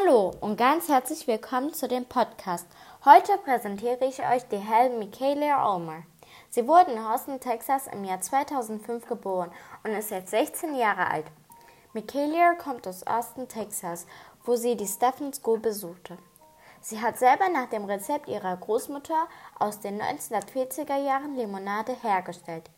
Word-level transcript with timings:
Hallo 0.00 0.32
und 0.40 0.56
ganz 0.56 0.88
herzlich 0.88 1.26
willkommen 1.26 1.74
zu 1.74 1.88
dem 1.88 2.04
Podcast. 2.04 2.66
Heute 3.04 3.36
präsentiere 3.44 4.06
ich 4.06 4.20
euch 4.20 4.46
die 4.48 4.56
Helen 4.56 4.98
Michaela 4.98 5.74
Ulmer. 5.74 6.04
Sie 6.48 6.66
wurde 6.66 6.92
in 6.92 6.98
Austin, 6.98 7.40
Texas 7.40 7.86
im 7.86 8.04
Jahr 8.04 8.20
2005 8.20 9.06
geboren 9.06 9.50
und 9.84 9.90
ist 9.90 10.10
jetzt 10.10 10.30
16 10.30 10.74
Jahre 10.74 11.10
alt. 11.10 11.26
Michaela 11.92 12.54
kommt 12.54 12.86
aus 12.86 13.06
Austin, 13.06 13.48
Texas, 13.48 14.06
wo 14.44 14.56
sie 14.56 14.76
die 14.76 14.86
Stephen 14.86 15.32
School 15.32 15.58
besuchte. 15.58 16.16
Sie 16.80 17.00
hat 17.00 17.18
selber 17.18 17.48
nach 17.48 17.68
dem 17.68 17.84
Rezept 17.84 18.28
ihrer 18.28 18.56
Großmutter 18.56 19.26
aus 19.58 19.80
den 19.80 20.00
1940er 20.00 20.96
Jahren 20.96 21.36
Limonade 21.36 21.94
hergestellt 22.00 22.70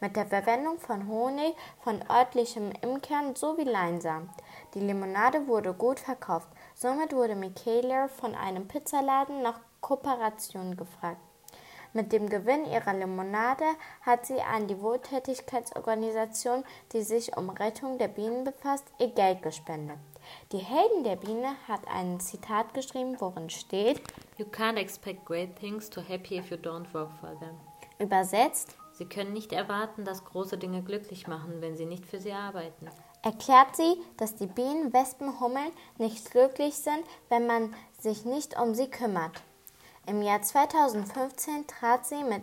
mit 0.00 0.16
der 0.16 0.26
Verwendung 0.26 0.78
von 0.78 1.08
Honig 1.08 1.54
von 1.80 2.02
örtlichem 2.08 2.72
Imkern 2.82 3.34
sowie 3.34 3.64
Leinsamen. 3.64 4.30
Die 4.74 4.80
Limonade 4.80 5.46
wurde 5.46 5.74
gut 5.74 6.00
verkauft. 6.00 6.48
Somit 6.80 7.12
wurde 7.12 7.34
Michaela 7.34 8.06
von 8.06 8.36
einem 8.36 8.68
Pizzaladen 8.68 9.42
nach 9.42 9.58
Kooperation 9.80 10.76
gefragt. 10.76 11.20
Mit 11.92 12.12
dem 12.12 12.28
Gewinn 12.28 12.66
ihrer 12.66 12.94
Limonade 12.94 13.64
hat 14.02 14.26
sie 14.26 14.40
an 14.40 14.68
die 14.68 14.80
Wohltätigkeitsorganisation, 14.80 16.62
die 16.92 17.02
sich 17.02 17.36
um 17.36 17.50
Rettung 17.50 17.98
der 17.98 18.06
Bienen 18.06 18.44
befasst, 18.44 18.84
ihr 19.00 19.08
Geld 19.08 19.42
gespendet. 19.42 19.98
Die 20.52 20.58
Helden 20.58 21.02
der 21.02 21.16
Biene 21.16 21.56
hat 21.66 21.80
ein 21.88 22.20
Zitat 22.20 22.72
geschrieben, 22.74 23.16
worin 23.18 23.50
steht: 23.50 24.00
You 24.36 24.46
can't 24.46 24.78
expect 24.78 25.26
great 25.26 25.56
things 25.56 25.90
to 25.90 26.00
happy 26.00 26.38
if 26.38 26.48
you 26.52 26.56
don't 26.58 26.94
work 26.94 27.10
for 27.18 27.36
them. 27.40 27.58
Übersetzt: 27.98 28.76
Sie 28.98 29.04
können 29.04 29.32
nicht 29.32 29.52
erwarten, 29.52 30.04
dass 30.04 30.24
große 30.24 30.58
Dinge 30.58 30.82
glücklich 30.82 31.28
machen, 31.28 31.60
wenn 31.60 31.76
sie 31.76 31.86
nicht 31.86 32.04
für 32.04 32.18
sie 32.18 32.32
arbeiten. 32.32 32.90
Erklärt 33.22 33.76
sie, 33.76 33.94
dass 34.16 34.34
die 34.34 34.48
Bienen, 34.48 34.92
Wespen, 34.92 35.38
Hummeln 35.38 35.70
nicht 35.98 36.32
glücklich 36.32 36.74
sind, 36.74 37.04
wenn 37.28 37.46
man 37.46 37.72
sich 38.00 38.24
nicht 38.24 38.60
um 38.60 38.74
sie 38.74 38.90
kümmert. 38.90 39.40
Im 40.08 40.20
Jahr 40.20 40.42
2015 40.42 41.68
trat 41.68 42.06
sie 42.06 42.24
mit 42.24 42.42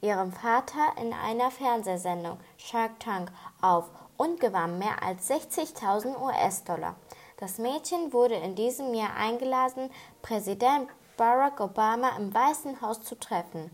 ihrem 0.00 0.32
Vater 0.32 0.94
in 0.98 1.12
einer 1.12 1.50
Fernsehsendung 1.50 2.38
Shark 2.56 2.98
Tank 2.98 3.30
auf 3.60 3.90
und 4.16 4.40
gewann 4.40 4.78
mehr 4.78 5.02
als 5.02 5.30
60.000 5.30 6.18
US-Dollar. 6.18 6.96
Das 7.36 7.58
Mädchen 7.58 8.14
wurde 8.14 8.36
in 8.36 8.54
diesem 8.54 8.94
Jahr 8.94 9.14
eingeladen, 9.14 9.90
Präsident 10.22 10.88
Barack 11.18 11.60
Obama 11.60 12.16
im 12.16 12.32
Weißen 12.32 12.80
Haus 12.80 13.02
zu 13.02 13.14
treffen 13.20 13.70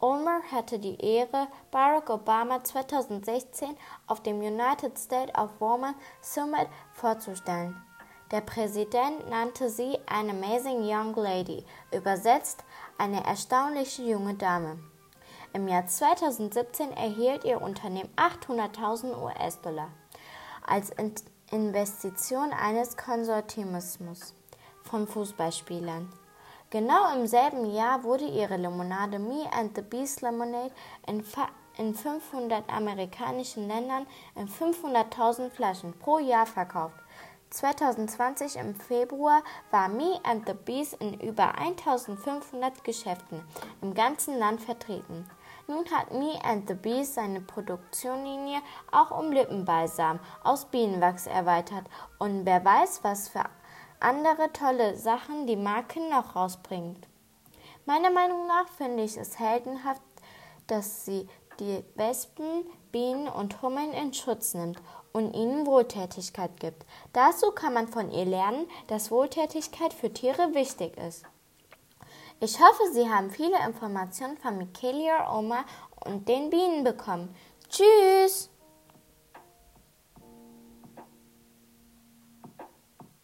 Ulmer 0.00 0.42
hatte 0.52 0.78
die 0.78 1.00
Ehre, 1.00 1.48
Barack 1.72 2.08
Obama 2.08 2.62
2016 2.62 3.76
auf 4.06 4.22
dem 4.22 4.38
United 4.40 4.96
States 4.96 5.36
of 5.36 5.50
Women 5.60 5.94
Summit 6.20 6.68
vorzustellen. 6.92 7.76
Der 8.30 8.42
Präsident 8.42 9.28
nannte 9.28 9.68
sie 9.70 9.98
an 10.06 10.30
amazing 10.30 10.82
young 10.82 11.14
lady, 11.16 11.64
übersetzt 11.92 12.62
eine 12.96 13.24
erstaunliche 13.24 14.02
junge 14.02 14.34
Dame. 14.34 14.78
Im 15.52 15.66
Jahr 15.66 15.86
2017 15.86 16.92
erhielt 16.92 17.44
ihr 17.44 17.60
Unternehmen 17.60 18.10
800.000 18.16 19.20
US-Dollar 19.20 19.88
als 20.64 20.92
Investition 21.50 22.52
eines 22.52 22.96
Konsortiums 22.96 23.98
von 24.82 25.08
Fußballspielern. 25.08 26.12
Genau 26.70 27.14
im 27.14 27.26
selben 27.26 27.72
Jahr 27.72 28.04
wurde 28.04 28.26
ihre 28.26 28.58
Limonade 28.58 29.18
Me 29.18 29.50
and 29.52 29.74
the 29.74 29.80
Beast 29.80 30.20
Lemonade 30.20 30.70
in, 31.06 31.24
in 31.78 31.94
500 31.94 32.68
amerikanischen 32.68 33.66
Ländern 33.66 34.06
in 34.34 34.46
500.000 34.48 35.48
Flaschen 35.48 35.94
pro 35.98 36.18
Jahr 36.18 36.44
verkauft. 36.44 36.98
2020 37.48 38.56
im 38.56 38.74
Februar 38.74 39.42
war 39.70 39.88
Me 39.88 40.20
and 40.24 40.46
the 40.46 40.52
Beast 40.52 40.92
in 41.00 41.18
über 41.20 41.56
1500 41.56 42.84
Geschäften 42.84 43.42
im 43.80 43.94
ganzen 43.94 44.38
Land 44.38 44.60
vertreten. 44.60 45.24
Nun 45.68 45.86
hat 45.90 46.12
Me 46.12 46.38
and 46.44 46.68
the 46.68 46.74
Beast 46.74 47.14
seine 47.14 47.40
Produktionslinie 47.40 48.60
auch 48.92 49.10
um 49.18 49.32
Lippenbalsam 49.32 50.20
aus 50.44 50.66
Bienenwachs 50.66 51.26
erweitert 51.28 51.86
und 52.18 52.44
wer 52.44 52.62
weiß, 52.62 53.00
was 53.04 53.30
für 53.30 53.44
andere 54.00 54.52
tolle 54.52 54.96
Sachen 54.96 55.46
die 55.46 55.56
Marke 55.56 56.00
noch 56.10 56.36
rausbringt. 56.36 57.06
Meiner 57.86 58.10
Meinung 58.10 58.46
nach 58.46 58.68
finde 58.68 59.02
ich 59.02 59.16
es 59.16 59.38
heldenhaft, 59.38 60.02
dass 60.66 61.04
sie 61.04 61.28
die 61.58 61.82
Wespen, 61.94 62.64
Bienen 62.92 63.28
und 63.28 63.62
Hummeln 63.62 63.92
in 63.92 64.14
Schutz 64.14 64.54
nimmt 64.54 64.80
und 65.12 65.34
ihnen 65.34 65.66
Wohltätigkeit 65.66 66.58
gibt. 66.60 66.84
Dazu 67.12 67.50
kann 67.50 67.74
man 67.74 67.88
von 67.88 68.10
ihr 68.10 68.24
lernen, 68.24 68.66
dass 68.86 69.10
Wohltätigkeit 69.10 69.92
für 69.92 70.12
Tiere 70.12 70.54
wichtig 70.54 70.96
ist. 70.96 71.24
Ich 72.40 72.60
hoffe, 72.60 72.92
Sie 72.92 73.10
haben 73.10 73.30
viele 73.30 73.58
Informationen 73.66 74.36
von 74.38 74.58
Michaela 74.58 75.36
Oma 75.36 75.64
und 76.04 76.28
den 76.28 76.50
Bienen 76.50 76.84
bekommen. 76.84 77.34
Tschüss! 77.68 78.47